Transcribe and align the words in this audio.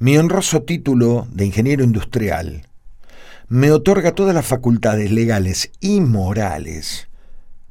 Mi 0.00 0.16
honroso 0.16 0.62
título 0.62 1.26
de 1.32 1.44
ingeniero 1.44 1.82
industrial 1.82 2.68
me 3.48 3.72
otorga 3.72 4.12
todas 4.12 4.32
las 4.32 4.46
facultades 4.46 5.10
legales 5.10 5.72
y 5.80 6.00
morales 6.00 7.08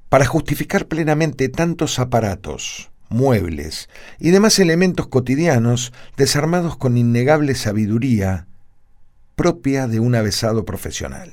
para 0.09 0.25
justificar 0.25 0.87
plenamente 0.87 1.47
tantos 1.47 1.99
aparatos, 1.99 2.91
muebles 3.07 3.87
y 4.19 4.31
demás 4.31 4.59
elementos 4.59 5.07
cotidianos 5.07 5.93
desarmados 6.17 6.75
con 6.75 6.97
innegable 6.97 7.55
sabiduría 7.55 8.47
propia 9.37 9.87
de 9.87 10.01
un 10.01 10.13
avesado 10.13 10.65
profesional. 10.65 11.31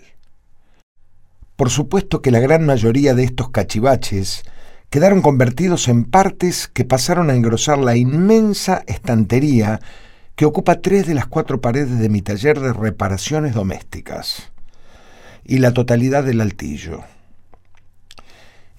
Por 1.57 1.71
supuesto 1.71 2.23
que 2.23 2.31
la 2.31 2.39
gran 2.39 2.65
mayoría 2.67 3.15
de 3.15 3.25
estos 3.25 3.51
cachivaches 3.51 4.45
quedaron 4.91 5.23
convertidos 5.23 5.89
en 5.89 6.05
partes 6.05 6.69
que 6.69 6.85
pasaron 6.85 7.31
a 7.31 7.35
engrosar 7.35 7.79
la 7.79 7.97
inmensa 7.97 8.85
estantería 8.87 9.81
que 10.37 10.45
ocupa 10.45 10.81
tres 10.81 11.07
de 11.07 11.15
las 11.15 11.27
cuatro 11.27 11.61
paredes 11.61 11.99
de 11.99 12.09
mi 12.09 12.21
taller 12.21 12.59
de 12.59 12.73
reparaciones 12.73 13.55
domésticas 13.55 14.53
y 15.45 15.59
la 15.59 15.73
totalidad 15.73 16.25
del 16.25 16.41
altillo. 16.41 17.05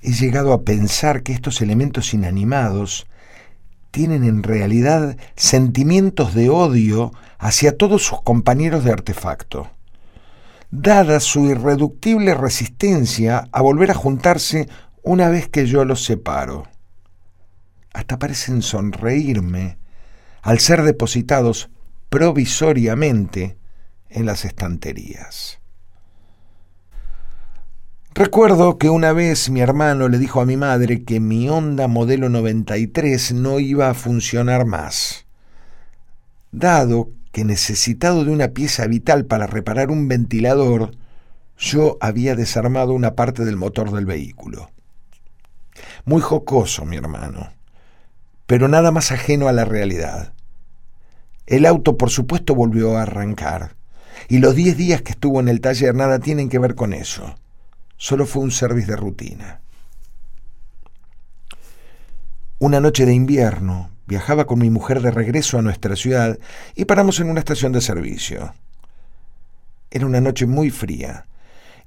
He 0.02 0.12
llegado 0.12 0.54
a 0.54 0.64
pensar 0.64 1.24
que 1.24 1.34
estos 1.34 1.62
elementos 1.62 2.14
inanimados 2.14 3.08
tienen 3.92 4.26
en 4.26 4.44
realidad 4.44 5.18
sentimientos 5.36 6.34
de 6.34 6.50
odio 6.50 7.14
hacia 7.40 7.78
todos 7.78 8.04
sus 8.04 8.22
compañeros 8.22 8.84
de 8.84 8.92
artefacto, 8.92 9.70
dada 10.70 11.22
su 11.22 11.46
irreductible 11.46 12.34
resistencia 12.34 13.48
a 13.52 13.62
volver 13.62 13.92
a 13.92 13.96
juntarse 13.96 14.68
una 15.02 15.30
vez 15.30 15.48
que 15.48 15.66
yo 15.66 15.86
los 15.86 16.04
separo. 16.04 16.68
Hasta 17.94 18.20
parecen 18.20 18.62
sonreírme 18.62 19.78
al 20.46 20.60
ser 20.60 20.84
depositados 20.84 21.72
provisoriamente 22.10 23.58
en 24.10 24.28
las 24.28 24.46
estanterías. 24.46 25.60
Recuerdo 28.14 28.78
que 28.78 28.92
una 28.92 29.12
vez 29.12 29.50
mi 29.50 29.62
hermano 29.62 30.08
le 30.08 30.20
dijo 30.20 30.42
a 30.42 30.46
mi 30.46 30.56
madre 30.56 31.04
que 31.04 31.20
mi 31.20 31.50
Honda 31.50 31.88
modelo 31.88 32.30
93 32.30 33.34
no 33.34 33.60
iba 33.60 33.90
a 33.90 33.96
funcionar 33.96 34.66
más, 34.66 35.26
dado 36.52 37.10
que 37.32 37.44
necesitado 37.44 38.24
de 38.24 38.30
una 38.30 38.50
pieza 38.50 38.86
vital 38.86 39.26
para 39.26 39.48
reparar 39.48 39.90
un 39.90 40.08
ventilador, 40.08 40.92
yo 41.58 41.98
había 42.02 42.36
desarmado 42.36 42.94
una 42.94 43.16
parte 43.16 43.46
del 43.46 43.58
motor 43.58 43.92
del 43.92 44.06
vehículo. 44.06 44.70
Muy 46.06 46.22
jocoso, 46.22 46.86
mi 46.86 46.98
hermano, 46.98 47.52
pero 48.46 48.68
nada 48.68 48.92
más 48.92 49.12
ajeno 49.12 49.48
a 49.48 49.52
la 49.52 49.66
realidad. 49.66 50.35
El 51.48 51.66
auto, 51.66 51.98
por 51.98 52.10
supuesto, 52.10 52.56
volvió 52.56 52.98
a 52.98 53.04
arrancar. 53.04 53.76
Y 54.28 54.40
los 54.40 54.56
diez 54.56 54.78
días 54.78 55.02
que 55.02 55.12
estuvo 55.12 55.40
en 55.40 55.48
el 55.48 55.62
taller 55.62 55.94
nada 55.94 56.20
tienen 56.20 56.50
que 56.50 56.60
ver 56.60 56.76
con 56.76 56.94
eso. 56.94 57.36
Solo 57.98 58.26
fue 58.26 58.44
un 58.44 58.52
servicio 58.52 58.96
de 58.96 59.02
rutina. 59.02 59.62
Una 62.58 62.80
noche 62.80 63.06
de 63.06 63.14
invierno, 63.14 63.92
viajaba 64.08 64.46
con 64.46 64.60
mi 64.60 64.70
mujer 64.70 65.02
de 65.02 65.12
regreso 65.12 65.60
a 65.60 65.62
nuestra 65.62 65.96
ciudad 65.96 66.40
y 66.76 66.86
paramos 66.86 67.20
en 67.20 67.30
una 67.30 67.40
estación 67.40 67.74
de 67.74 67.82
servicio. 67.82 68.54
Era 69.92 70.06
una 70.06 70.22
noche 70.22 70.46
muy 70.46 70.72
fría, 70.72 71.26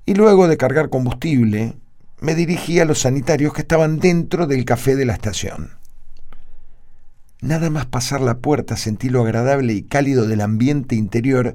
y 0.06 0.14
luego 0.14 0.48
de 0.48 0.56
cargar 0.56 0.88
combustible, 0.88 1.74
me 2.20 2.34
dirigí 2.34 2.80
a 2.80 2.84
los 2.84 3.00
sanitarios 3.00 3.52
que 3.52 3.62
estaban 3.62 3.98
dentro 3.98 4.46
del 4.46 4.64
café 4.64 4.96
de 4.96 5.04
la 5.04 5.12
estación. 5.12 5.77
Nada 7.40 7.70
más 7.70 7.86
pasar 7.86 8.20
la 8.20 8.38
puerta 8.38 8.76
sentí 8.76 9.08
lo 9.08 9.22
agradable 9.22 9.72
y 9.72 9.82
cálido 9.82 10.26
del 10.26 10.40
ambiente 10.40 10.96
interior, 10.96 11.54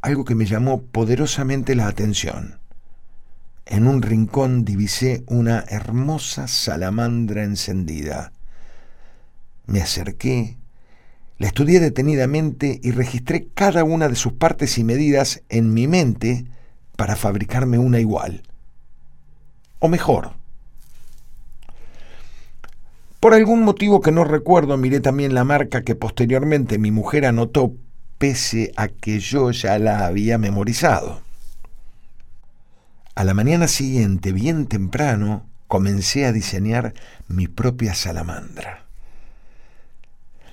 algo 0.00 0.24
que 0.24 0.34
me 0.34 0.46
llamó 0.46 0.82
poderosamente 0.82 1.74
la 1.74 1.88
atención. 1.88 2.58
En 3.66 3.86
un 3.86 4.00
rincón 4.00 4.64
divisé 4.64 5.22
una 5.26 5.64
hermosa 5.68 6.48
salamandra 6.48 7.44
encendida. 7.44 8.32
Me 9.66 9.82
acerqué, 9.82 10.56
la 11.36 11.48
estudié 11.48 11.80
detenidamente 11.80 12.80
y 12.82 12.90
registré 12.90 13.46
cada 13.54 13.84
una 13.84 14.08
de 14.08 14.16
sus 14.16 14.32
partes 14.32 14.78
y 14.78 14.84
medidas 14.84 15.42
en 15.50 15.72
mi 15.72 15.86
mente 15.86 16.46
para 16.96 17.14
fabricarme 17.14 17.78
una 17.78 18.00
igual. 18.00 18.42
O 19.78 19.88
mejor, 19.88 20.39
por 23.20 23.34
algún 23.34 23.62
motivo 23.62 24.00
que 24.00 24.12
no 24.12 24.24
recuerdo, 24.24 24.78
miré 24.78 25.00
también 25.00 25.34
la 25.34 25.44
marca 25.44 25.82
que 25.82 25.94
posteriormente 25.94 26.78
mi 26.78 26.90
mujer 26.90 27.26
anotó, 27.26 27.74
pese 28.16 28.72
a 28.76 28.88
que 28.88 29.20
yo 29.20 29.50
ya 29.50 29.78
la 29.78 30.06
había 30.06 30.38
memorizado. 30.38 31.20
A 33.14 33.24
la 33.24 33.34
mañana 33.34 33.68
siguiente, 33.68 34.32
bien 34.32 34.66
temprano, 34.66 35.46
comencé 35.68 36.24
a 36.24 36.32
diseñar 36.32 36.94
mi 37.28 37.46
propia 37.46 37.94
salamandra. 37.94 38.86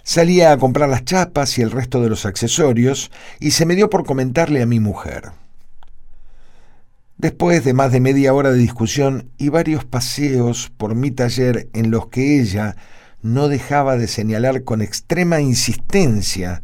Salía 0.03 0.51
a 0.51 0.57
comprar 0.57 0.89
las 0.89 1.05
chapas 1.05 1.57
y 1.57 1.61
el 1.61 1.71
resto 1.71 2.01
de 2.01 2.09
los 2.09 2.25
accesorios 2.25 3.11
y 3.39 3.51
se 3.51 3.65
me 3.65 3.75
dio 3.75 3.89
por 3.89 4.05
comentarle 4.05 4.61
a 4.61 4.65
mi 4.65 4.79
mujer. 4.79 5.31
Después 7.27 7.65
de 7.65 7.73
más 7.73 7.91
de 7.91 7.99
media 7.99 8.33
hora 8.33 8.51
de 8.51 8.57
discusión 8.57 9.31
y 9.37 9.49
varios 9.49 9.83
paseos 9.83 10.71
por 10.77 10.95
mi 10.95 11.11
taller 11.11 11.67
en 11.73 11.91
los 11.91 12.07
que 12.07 12.39
ella 12.39 12.77
no 13.21 13.49
dejaba 13.49 13.97
de 13.97 14.07
señalar 14.07 14.63
con 14.63 14.81
extrema 14.81 15.41
insistencia 15.41 16.63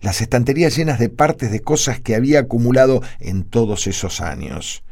las 0.00 0.20
estanterías 0.20 0.76
llenas 0.76 1.00
de 1.00 1.08
partes 1.08 1.50
de 1.50 1.62
cosas 1.62 1.98
que 1.98 2.14
había 2.14 2.38
acumulado 2.38 3.02
en 3.18 3.42
todos 3.42 3.88
esos 3.88 4.20
años. 4.20 4.84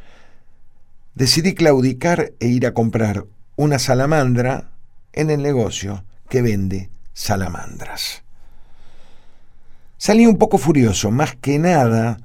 Decidí 1.14 1.54
claudicar 1.54 2.32
e 2.40 2.48
ir 2.48 2.66
a 2.66 2.74
comprar 2.74 3.26
una 3.54 3.78
salamandra 3.78 4.72
en 5.12 5.30
el 5.30 5.40
negocio 5.40 6.04
que 6.28 6.42
vende 6.42 6.90
salamandras. 7.12 8.24
Salí 9.98 10.26
un 10.26 10.36
poco 10.36 10.58
furioso, 10.58 11.12
más 11.12 11.36
que 11.36 11.60
nada 11.60 12.18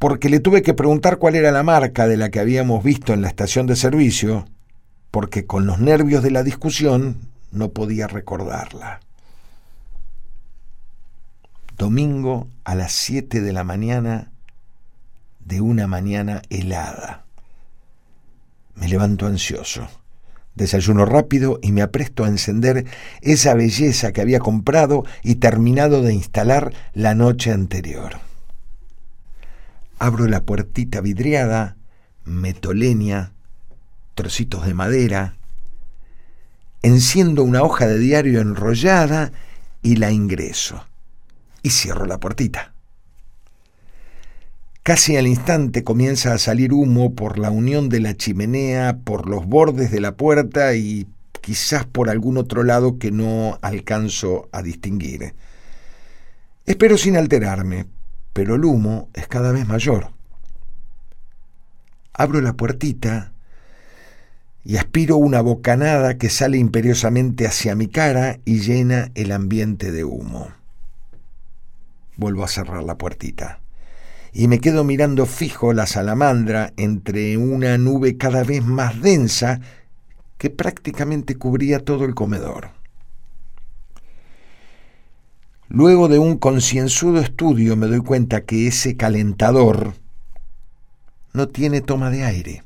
porque 0.00 0.30
le 0.30 0.40
tuve 0.40 0.62
que 0.62 0.72
preguntar 0.72 1.18
cuál 1.18 1.34
era 1.34 1.52
la 1.52 1.62
marca 1.62 2.08
de 2.08 2.16
la 2.16 2.30
que 2.30 2.40
habíamos 2.40 2.82
visto 2.82 3.12
en 3.12 3.20
la 3.20 3.28
estación 3.28 3.66
de 3.66 3.76
servicio, 3.76 4.46
porque 5.10 5.44
con 5.44 5.66
los 5.66 5.78
nervios 5.78 6.22
de 6.22 6.30
la 6.30 6.42
discusión 6.42 7.18
no 7.52 7.68
podía 7.72 8.06
recordarla. 8.06 9.00
Domingo 11.76 12.48
a 12.64 12.74
las 12.74 12.92
7 12.92 13.42
de 13.42 13.52
la 13.52 13.62
mañana 13.62 14.32
de 15.40 15.60
una 15.60 15.86
mañana 15.86 16.40
helada. 16.48 17.26
Me 18.76 18.88
levanto 18.88 19.26
ansioso. 19.26 19.86
Desayuno 20.54 21.04
rápido 21.04 21.58
y 21.60 21.72
me 21.72 21.82
apresto 21.82 22.24
a 22.24 22.28
encender 22.28 22.86
esa 23.20 23.52
belleza 23.52 24.12
que 24.12 24.22
había 24.22 24.38
comprado 24.38 25.04
y 25.22 25.34
terminado 25.34 26.00
de 26.00 26.14
instalar 26.14 26.72
la 26.94 27.14
noche 27.14 27.52
anterior. 27.52 28.29
Abro 30.02 30.26
la 30.26 30.46
puertita 30.46 31.02
vidriada, 31.02 31.76
metoleña, 32.24 33.34
trocitos 34.14 34.64
de 34.64 34.72
madera, 34.72 35.36
enciendo 36.80 37.44
una 37.44 37.62
hoja 37.62 37.86
de 37.86 37.98
diario 37.98 38.40
enrollada 38.40 39.30
y 39.82 39.96
la 39.96 40.10
ingreso. 40.10 40.86
Y 41.62 41.68
cierro 41.68 42.06
la 42.06 42.18
puertita. 42.18 42.72
Casi 44.82 45.18
al 45.18 45.26
instante 45.26 45.84
comienza 45.84 46.32
a 46.32 46.38
salir 46.38 46.72
humo 46.72 47.14
por 47.14 47.38
la 47.38 47.50
unión 47.50 47.90
de 47.90 48.00
la 48.00 48.16
chimenea, 48.16 49.00
por 49.04 49.28
los 49.28 49.44
bordes 49.44 49.90
de 49.90 50.00
la 50.00 50.16
puerta 50.16 50.74
y 50.76 51.08
quizás 51.42 51.84
por 51.84 52.08
algún 52.08 52.38
otro 52.38 52.62
lado 52.62 52.98
que 52.98 53.10
no 53.10 53.58
alcanzo 53.60 54.48
a 54.50 54.62
distinguir. 54.62 55.34
Espero 56.64 56.96
sin 56.96 57.18
alterarme, 57.18 57.84
pero 58.32 58.54
el 58.54 58.64
humo 58.64 59.08
es 59.14 59.26
cada 59.28 59.52
vez 59.52 59.66
mayor. 59.66 60.10
Abro 62.12 62.40
la 62.40 62.52
puertita 62.54 63.32
y 64.64 64.76
aspiro 64.76 65.16
una 65.16 65.40
bocanada 65.40 66.18
que 66.18 66.28
sale 66.28 66.58
imperiosamente 66.58 67.46
hacia 67.46 67.74
mi 67.74 67.88
cara 67.88 68.38
y 68.44 68.60
llena 68.60 69.10
el 69.14 69.32
ambiente 69.32 69.90
de 69.90 70.04
humo. 70.04 70.48
Vuelvo 72.16 72.44
a 72.44 72.48
cerrar 72.48 72.82
la 72.82 72.98
puertita 72.98 73.60
y 74.32 74.48
me 74.48 74.60
quedo 74.60 74.84
mirando 74.84 75.26
fijo 75.26 75.72
la 75.72 75.86
salamandra 75.86 76.72
entre 76.76 77.36
una 77.36 77.78
nube 77.78 78.16
cada 78.16 78.44
vez 78.44 78.64
más 78.64 79.00
densa 79.00 79.60
que 80.38 80.50
prácticamente 80.50 81.36
cubría 81.36 81.80
todo 81.80 82.04
el 82.04 82.14
comedor. 82.14 82.79
Luego 85.72 86.08
de 86.08 86.18
un 86.18 86.36
concienzudo 86.36 87.20
estudio 87.20 87.76
me 87.76 87.86
doy 87.86 88.00
cuenta 88.00 88.40
que 88.40 88.66
ese 88.66 88.96
calentador 88.96 89.94
no 91.32 91.46
tiene 91.46 91.80
toma 91.80 92.10
de 92.10 92.24
aire. 92.24 92.64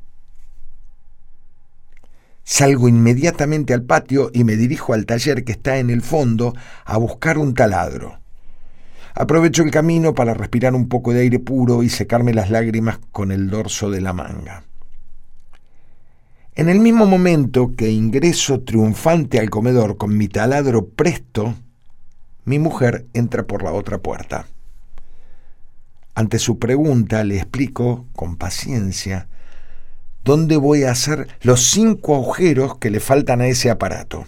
Salgo 2.44 2.88
inmediatamente 2.88 3.74
al 3.74 3.82
patio 3.82 4.30
y 4.32 4.44
me 4.44 4.56
dirijo 4.56 4.94
al 4.94 5.04
taller 5.04 5.44
que 5.44 5.52
está 5.52 5.76
en 5.76 5.90
el 5.90 6.00
fondo 6.00 6.54
a 6.86 6.96
buscar 6.96 7.36
un 7.36 7.52
taladro. 7.52 8.20
Aprovecho 9.14 9.62
el 9.64 9.70
camino 9.70 10.14
para 10.14 10.32
respirar 10.32 10.74
un 10.74 10.88
poco 10.88 11.12
de 11.12 11.20
aire 11.20 11.38
puro 11.38 11.82
y 11.82 11.90
secarme 11.90 12.32
las 12.32 12.48
lágrimas 12.48 13.00
con 13.12 13.32
el 13.32 13.50
dorso 13.50 13.90
de 13.90 14.00
la 14.00 14.14
manga. 14.14 14.64
En 16.54 16.70
el 16.70 16.80
mismo 16.80 17.04
momento 17.04 17.72
que 17.76 17.90
ingreso 17.90 18.60
triunfante 18.60 19.40
al 19.40 19.50
comedor 19.50 19.98
con 19.98 20.16
mi 20.16 20.28
taladro 20.28 20.86
presto, 20.88 21.54
mi 22.44 22.58
mujer 22.58 23.06
entra 23.14 23.46
por 23.46 23.62
la 23.62 23.73
otra 23.73 23.99
puerta. 23.99 24.46
Ante 26.14 26.38
su 26.38 26.58
pregunta 26.58 27.25
le 27.25 27.37
explico 27.37 28.06
con 28.12 28.37
paciencia 28.37 29.29
dónde 30.23 30.56
voy 30.56 30.85
a 30.85 30.91
hacer 30.91 31.29
los 31.43 31.62
cinco 31.62 32.14
agujeros 32.14 32.79
que 32.79 32.91
le 32.91 33.00
faltan 33.00 33.41
a 33.41 33.46
ese 33.46 33.70
aparato. 33.70 34.25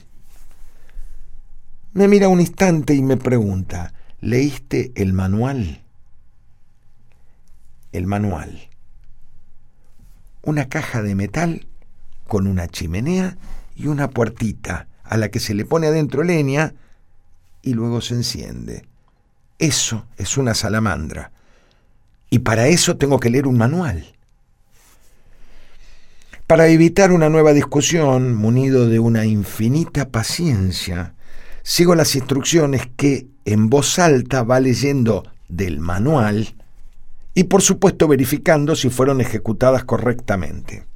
Me 1.93 2.09
mira 2.09 2.29
un 2.29 2.41
instante 2.41 2.95
y 2.95 3.03
me 3.03 3.17
pregunta, 3.17 3.95
¿leíste 4.21 4.93
el 4.97 5.13
manual? 5.13 5.83
El 7.93 8.07
manual. 8.07 8.69
Una 10.43 10.69
caja 10.69 11.03
de 11.03 11.15
metal 11.15 11.67
con 12.27 12.47
una 12.47 12.69
chimenea 12.69 13.39
y 13.75 13.87
una 13.87 14.11
puertita 14.11 14.89
a 15.05 15.17
la 15.17 15.31
que 15.31 15.41
se 15.41 15.55
le 15.55 15.65
pone 15.65 15.87
adentro 15.87 16.23
leña 16.23 16.75
y 17.67 17.75
luego 17.75 18.01
se 18.01 18.15
enciende. 18.15 18.87
Eso 19.59 20.07
es 20.17 20.39
una 20.39 20.55
salamandra. 20.55 21.33
Y 22.31 22.39
para 22.39 22.69
eso 22.69 22.97
tengo 22.97 23.19
que 23.19 23.29
leer 23.29 23.49
un 23.49 23.59
manual. 23.59 24.07
Para 26.47 26.69
evitar 26.69 27.11
una 27.11 27.29
nueva 27.29 27.53
discusión, 27.53 28.37
munido 28.37 28.89
de 28.89 29.01
una 29.01 29.27
infinita 29.27 30.11
paciencia, 30.11 31.15
sigo 31.65 31.97
las 31.97 32.15
instrucciones 32.15 32.89
que 32.97 33.27
en 33.45 33.69
voz 33.69 33.99
alta 33.99 34.45
va 34.45 34.61
leyendo 34.61 35.25
del 35.49 35.81
manual 35.81 36.55
y 37.35 37.45
por 37.45 37.63
supuesto 37.63 38.07
verificando 38.07 38.77
si 38.77 38.91
fueron 38.91 39.21
ejecutadas 39.21 39.85
correctamente. 39.85 40.87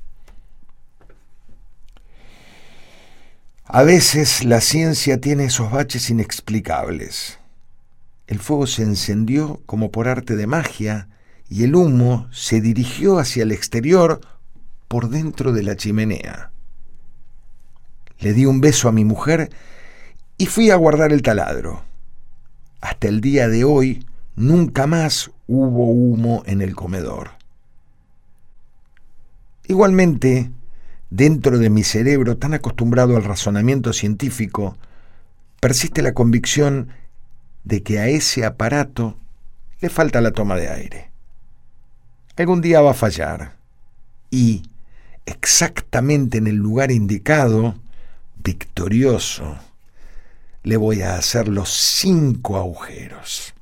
A 3.72 3.84
veces 3.84 4.44
la 4.44 4.61
ciencia 4.61 5.20
tiene 5.20 5.44
esos 5.44 5.70
baches 5.70 6.11
inexplicables. 6.11 7.38
El 8.26 8.40
fuego 8.40 8.67
se 8.67 8.82
encendió 8.82 9.61
como 9.64 9.93
por 9.93 10.08
arte 10.08 10.34
de 10.34 10.49
magia 10.49 11.08
y 11.49 11.62
el 11.62 11.76
humo 11.76 12.26
se 12.32 12.61
dirigió 12.61 13.20
hacia 13.20 13.44
el 13.44 13.52
exterior 13.52 14.22
por 14.88 15.08
dentro 15.08 15.52
de 15.52 15.62
la 15.62 15.76
chimenea. 15.76 16.50
Le 18.19 18.32
di 18.32 18.44
un 18.44 18.61
beso 18.61 18.88
a 18.88 18.93
mi 18.93 19.05
mujer 19.05 19.50
y 20.37 20.46
fui 20.46 20.70
a 20.70 20.76
guardar 20.76 21.12
el 21.12 21.23
taladro. 21.23 21.84
Hasta 22.81 23.06
el 23.06 23.20
día 23.20 23.46
de 23.46 23.62
hoy 23.62 24.05
nunca 24.34 24.88
más 24.88 25.31
hubo 25.46 25.93
humo 25.93 26.43
en 26.46 26.61
el 26.61 26.75
comedor. 26.75 27.31
Igualmente, 29.69 30.50
dentro 31.10 31.58
de 31.58 31.70
mi 31.70 31.84
cerebro 31.84 32.36
tan 32.36 32.54
acostumbrado 32.54 33.16
al 33.16 33.24
razonamiento 33.24 33.92
científico, 33.92 34.76
persiste 35.60 36.02
la 36.02 36.14
convicción 36.14 36.88
de 37.64 37.82
que 37.82 37.98
a 37.98 38.08
ese 38.08 38.44
aparato 38.44 39.16
le 39.80 39.90
falta 39.90 40.20
la 40.20 40.32
toma 40.32 40.56
de 40.56 40.68
aire. 40.68 41.10
Algún 42.36 42.60
día 42.60 42.80
va 42.80 42.92
a 42.92 42.94
fallar 42.94 43.56
y, 44.30 44.62
exactamente 45.26 46.38
en 46.38 46.46
el 46.46 46.56
lugar 46.56 46.90
indicado, 46.90 47.74
victorioso, 48.42 49.58
le 50.62 50.76
voy 50.76 51.02
a 51.02 51.16
hacer 51.16 51.48
los 51.48 51.70
cinco 51.70 52.56
agujeros. 52.56 53.54